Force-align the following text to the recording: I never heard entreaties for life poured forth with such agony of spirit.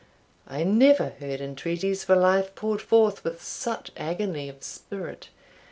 I 0.47 0.63
never 0.63 1.09
heard 1.19 1.41
entreaties 1.41 2.03
for 2.03 2.15
life 2.15 2.55
poured 2.55 2.81
forth 2.81 3.23
with 3.23 3.39
such 3.43 3.91
agony 3.95 4.49
of 4.49 4.63
spirit. 4.63 5.29